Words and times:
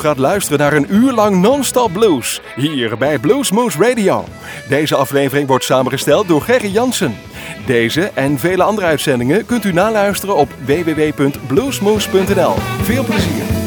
gaat 0.00 0.18
luisteren 0.18 0.58
naar 0.58 0.72
een 0.72 0.94
uur 0.94 1.12
lang 1.12 1.40
non-stop 1.40 1.92
blues. 1.92 2.40
Hier 2.56 2.98
bij 2.98 3.18
Bluesmoose 3.18 3.78
Radio. 3.78 4.24
Deze 4.68 4.96
aflevering 4.96 5.48
wordt 5.48 5.64
samengesteld 5.64 6.28
door 6.28 6.42
Gerry 6.42 6.70
Jansen. 6.72 7.16
Deze 7.66 8.10
en 8.14 8.38
vele 8.38 8.62
andere 8.62 8.86
uitzendingen 8.86 9.46
kunt 9.46 9.64
u 9.64 9.72
naluisteren 9.72 10.36
op 10.36 10.48
www.bluesmoose.nl. 10.64 12.54
Veel 12.82 13.04
plezier. 13.04 13.59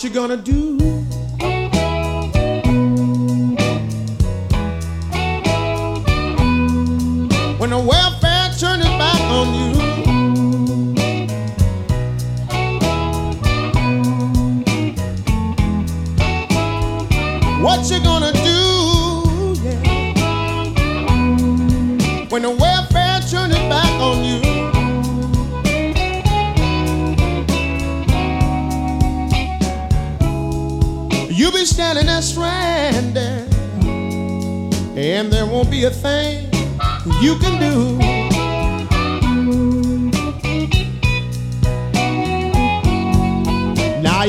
what 0.00 0.08
you 0.08 0.14
gonna 0.14 0.34
do? 0.34 0.69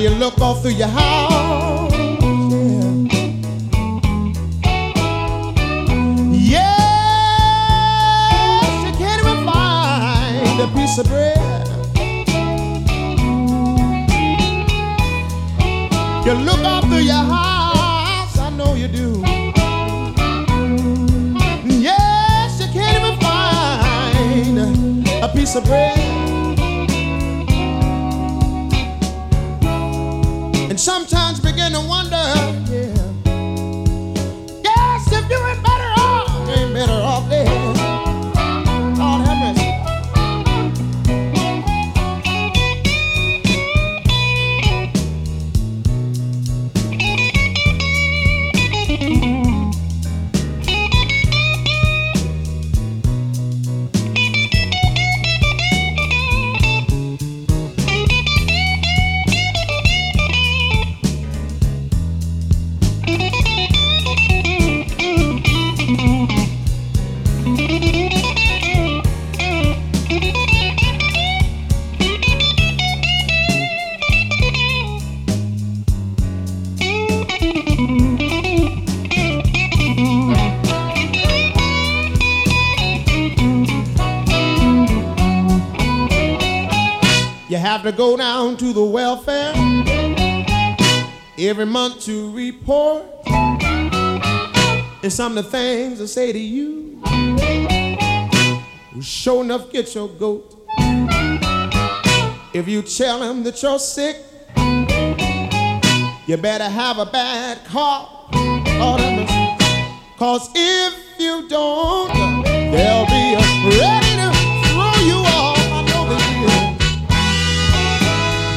you 0.02 0.10
look 0.10 0.42
all 0.42 0.56
through 0.56 0.72
your 0.72 0.88
house. 0.88 1.94
Yeah. 6.32 6.72
Yes, 8.52 8.86
you 8.88 8.94
can't 8.98 9.22
even 9.22 9.46
find 9.46 10.60
a 10.60 10.68
piece 10.74 10.98
of 10.98 11.06
bread. 11.06 11.68
You 16.26 16.34
look 16.34 16.64
all 16.66 16.82
through 16.82 17.06
your 17.06 17.24
house, 17.36 18.40
I 18.40 18.50
know 18.58 18.74
you 18.74 18.88
do. 18.88 19.22
Yes, 21.80 22.60
you 22.60 22.68
can't 22.74 22.98
even 22.98 23.20
find 23.20 25.08
a 25.24 25.28
piece 25.32 25.56
of 25.56 25.64
bread. 25.66 26.11
sometimes 30.82 31.40
begin 31.40 31.74
to 31.74 31.80
wonder 31.80 32.61
to 87.92 87.98
go 87.98 88.16
down 88.16 88.56
to 88.56 88.72
the 88.74 88.84
welfare 88.84 89.52
every 91.38 91.66
month 91.66 92.02
to 92.02 92.32
report. 92.32 93.04
And 95.04 95.12
some 95.12 95.38
of 95.38 95.44
the 95.46 95.52
things 95.52 96.00
I 96.00 96.06
say 96.06 96.32
to 96.32 96.40
you 96.40 97.02
will 98.94 99.02
sure 99.02 99.44
enough 99.44 99.72
get 99.72 99.94
your 99.94 100.08
goat. 100.08 100.68
If 102.54 102.68
you 102.68 102.82
tell 102.82 103.22
him 103.24 103.44
that 103.44 103.62
you're 103.62 103.80
sick, 103.80 104.18
you 106.28 106.38
better 106.38 106.70
have 106.70 106.98
a 107.00 107.06
bad 107.06 107.66
cough. 107.66 108.32
Cause 110.18 110.50
if 110.56 111.20
you 111.20 111.50
don't, 111.50 112.14
they'll 112.46 113.11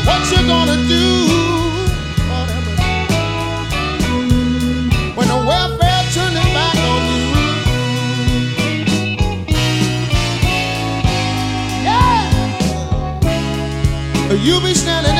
What 0.06 0.20
you 0.30 0.46
gonna 0.46 0.76
do? 0.88 1.06
When 5.16 5.28
the 5.28 5.36
welfare 5.48 6.02
turning 6.12 6.50
back 6.54 6.76
on 6.92 7.02
you. 7.10 7.24
Yeah. 11.88 12.24
You 14.46 14.60
be 14.60 14.74
standing 14.74 15.16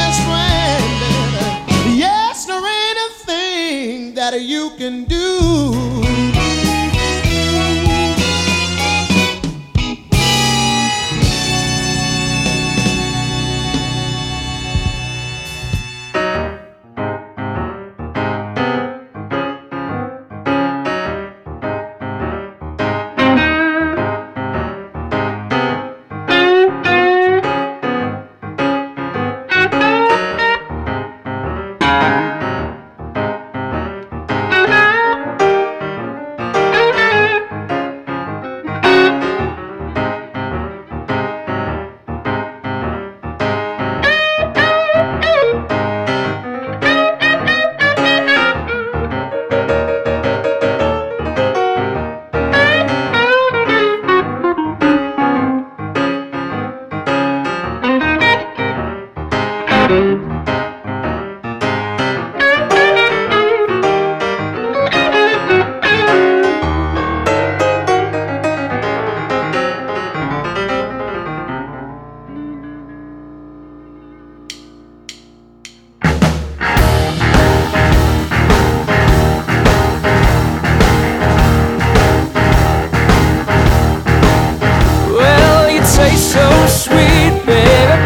so 86.16 86.46
sweet, 86.66 87.34
baby. 87.46 87.96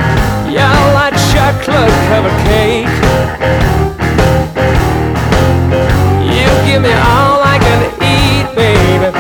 Yeah, 0.53 0.71
I 0.71 0.93
like 0.99 1.17
chocolate 1.33 1.97
covered 2.09 2.39
cake. 2.49 2.97
You 6.35 6.49
give 6.67 6.83
me 6.83 6.93
all 6.93 7.41
I 7.43 7.59
can 7.61 7.81
eat, 8.03 8.47
baby. 8.55 9.11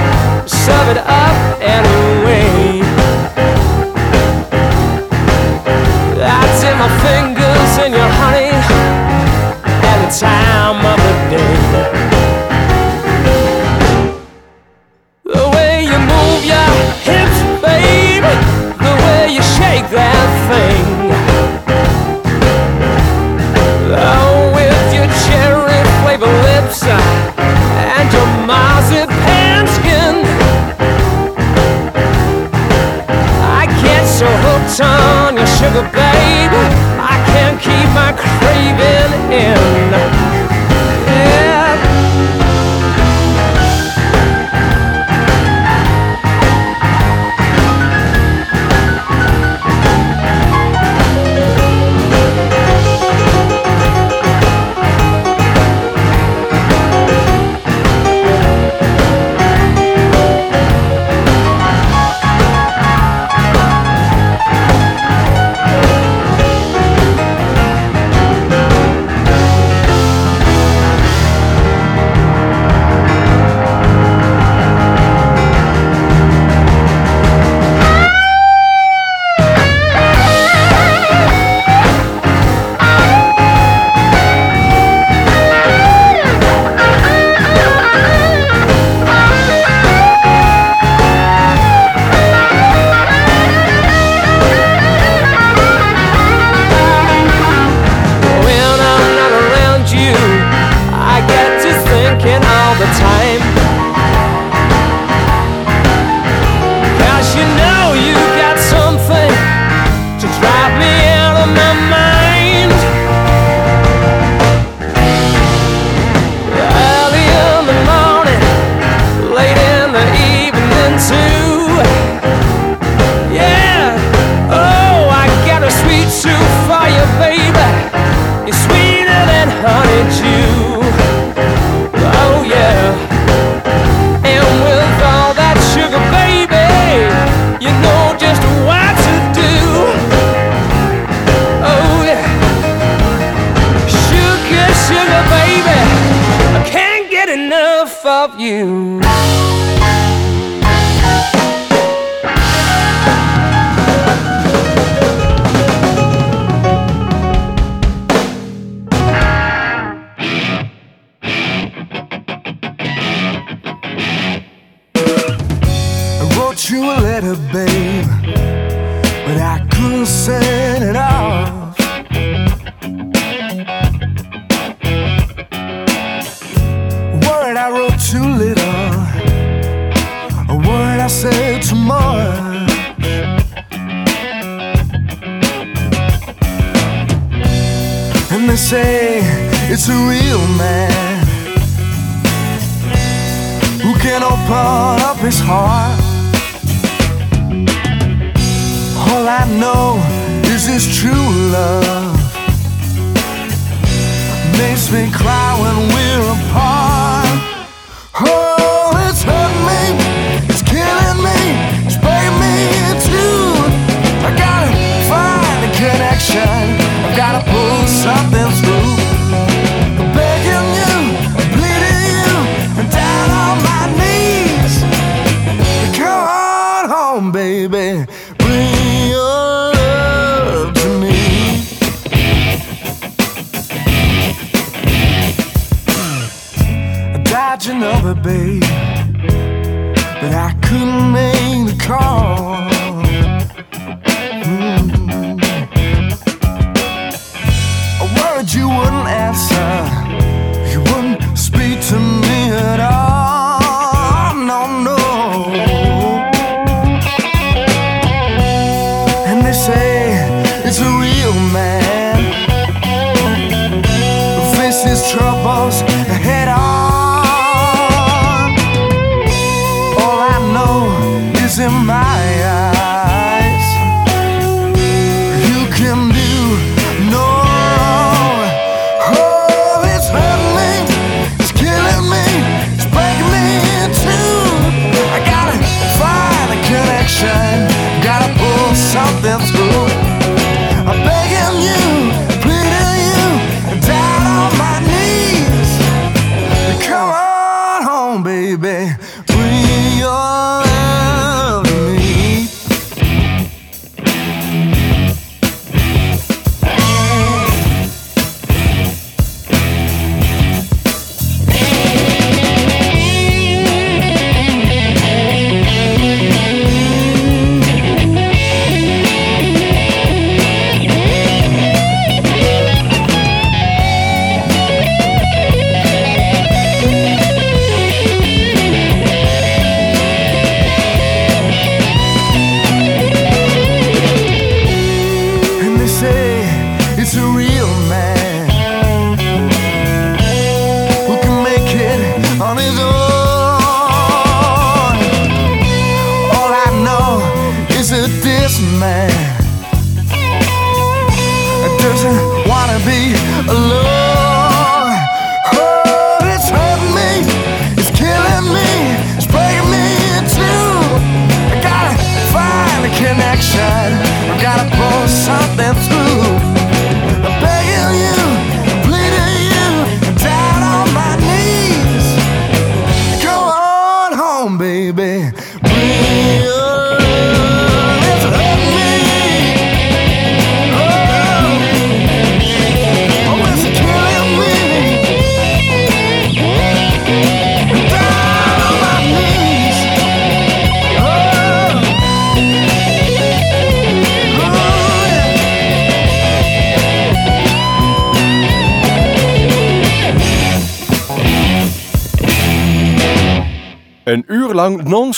Sub 0.47 0.89
it 0.89 0.99
up 0.99 1.37
anyway. 1.61 2.09
away. 2.19 2.81
That's 6.17 6.63
in 6.65 6.77
my 6.79 6.91
fingers 7.05 7.73
in 7.85 7.93
your 7.93 8.13
honey. 8.21 8.53
And 9.89 9.99
the 10.05 10.11
time 10.19 10.85
of 10.85 10.99
the 11.09 11.28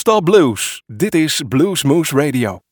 non-stop 0.05 0.25
blues. 0.25 0.83
Dit 0.87 1.15
is 1.15 1.43
Blues 1.49 1.83
Moose 1.83 2.15
Radio. 2.15 2.70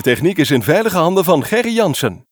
De 0.00 0.06
techniek 0.06 0.38
is 0.38 0.50
in 0.50 0.62
veilige 0.62 0.96
handen 0.96 1.24
van 1.24 1.44
Gerry 1.44 1.74
Jansen. 1.74 2.26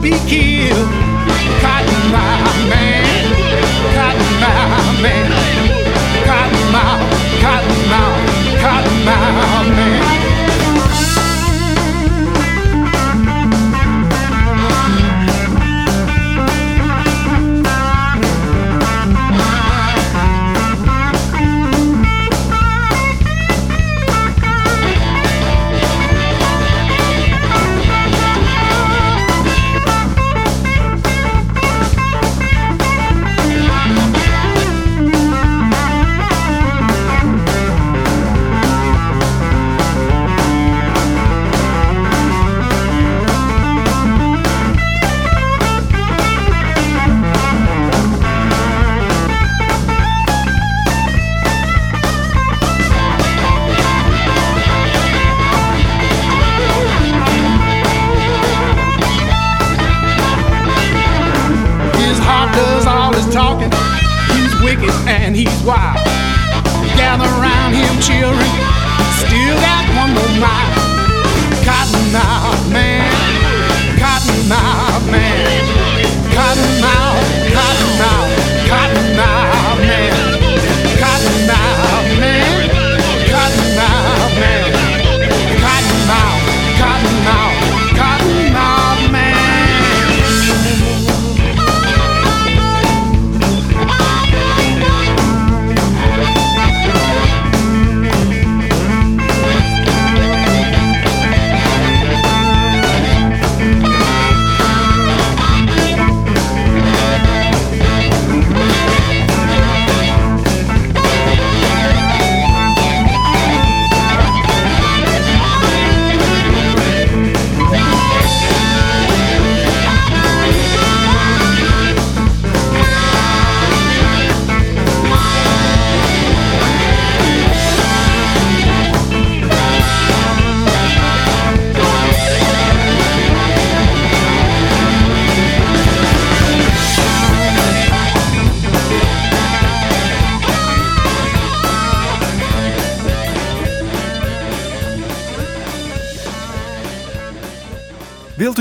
Be 0.00 0.10
killed. 0.28 1.07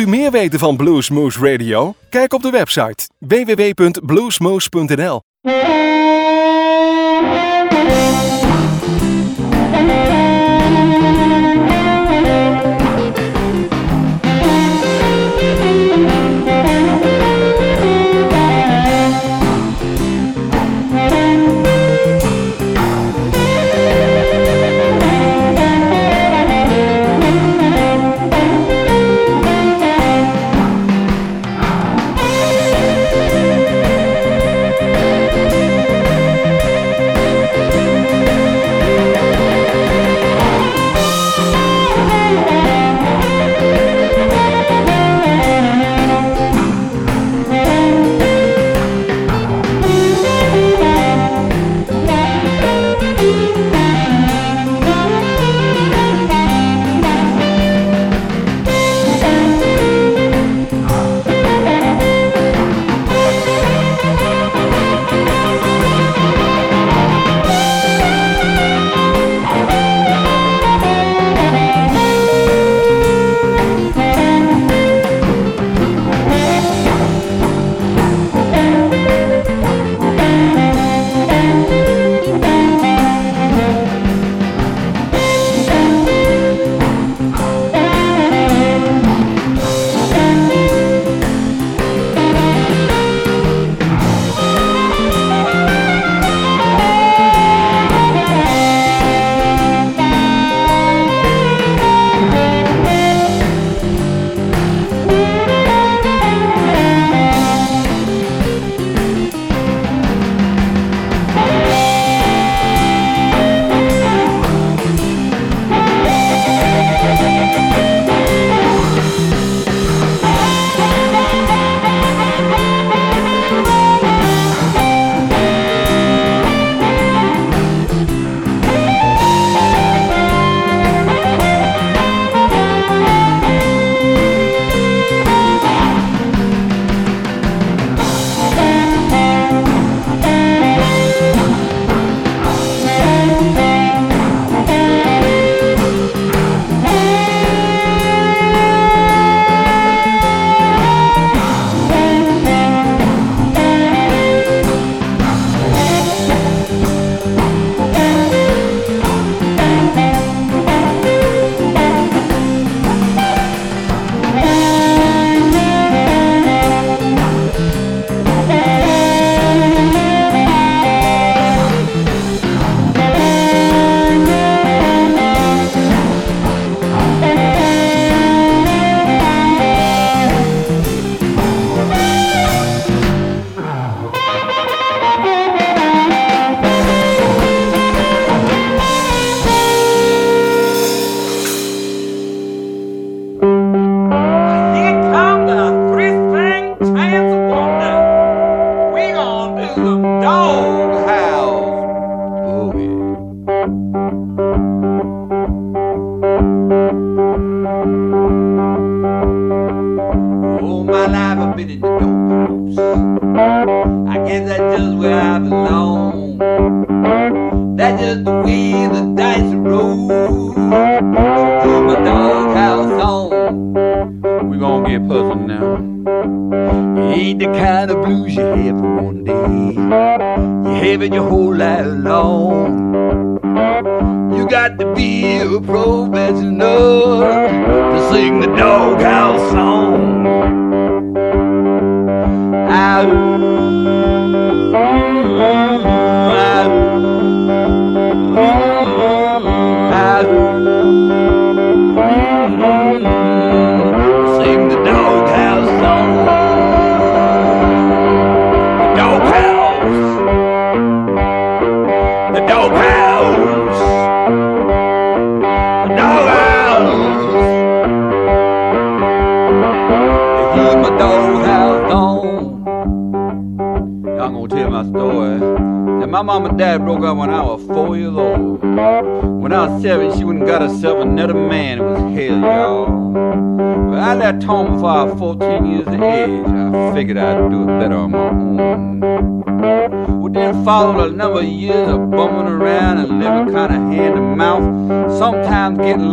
meer 0.08 0.32
weten 0.32 0.60
van 0.60 0.78
Bluesmoose 0.78 1.51
Radio? 1.51 1.95
Kijk 2.10 2.34
op 2.34 2.41
de 2.41 2.49
website 2.49 3.10
www.bluesmoose.nl. 3.20 5.22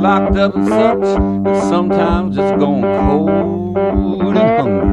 locked 0.05 0.36
up 0.36 0.55
and 0.55 0.68
such, 0.68 1.16
and 1.16 1.46
sometimes 1.70 2.36
just 2.36 2.59
going 2.59 2.82
cold 2.82 3.74
and 3.78 4.36
hungry. 4.36 4.84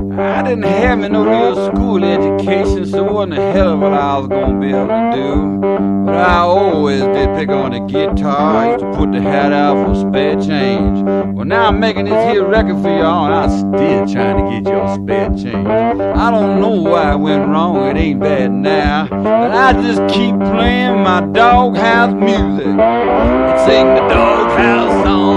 I 0.00 0.42
didn't 0.42 0.62
have 0.62 0.98
no 1.10 1.24
real 1.26 1.66
school 1.66 2.02
education, 2.02 2.86
so 2.86 3.04
it 3.04 3.12
wasn't 3.12 3.34
a 3.34 3.52
hell 3.52 3.76
what 3.76 3.92
I 3.92 4.16
was 4.16 4.28
gonna 4.28 4.58
be 4.58 4.68
able 4.68 4.86
to 4.86 5.10
do. 5.14 5.60
But 6.06 6.14
I 6.14 6.38
always 6.38 7.02
did 7.02 7.36
pick 7.36 7.50
on 7.50 7.72
the 7.72 7.80
guitar. 7.80 8.56
I 8.56 8.70
used 8.72 8.80
to 8.80 8.90
put 8.92 9.12
the 9.12 9.20
hat 9.20 9.52
out 9.52 9.86
for 9.86 9.94
spare 9.94 10.36
change. 10.40 11.02
Well, 11.34 11.44
now 11.44 11.68
I'm 11.68 11.78
making 11.78 12.06
this 12.06 12.32
here 12.32 12.46
record 12.46 12.80
for 12.80 12.88
y'all, 12.88 13.26
and 13.26 13.34
I'm 13.34 13.50
still 13.50 14.06
trying 14.06 14.42
to 14.42 14.50
get 14.50 14.72
your 14.72 14.88
spare 14.94 15.28
change. 15.28 15.68
I 15.68 16.30
don't 16.30 16.60
know 16.62 16.80
why 16.90 17.12
I 17.12 17.14
went 17.16 17.46
wrong, 17.48 17.76
it 17.88 17.98
ain't 17.98 18.20
bad 18.20 18.52
now. 18.52 19.06
But 19.10 19.50
I 19.50 19.74
just 19.74 20.00
keep 20.14 20.34
playing 20.38 21.02
my 21.02 21.20
doghouse 21.32 22.14
music 22.14 22.66
and 22.66 23.60
sing 23.68 23.86
the 23.86 24.08
doghouse 24.08 25.04
song. 25.04 25.30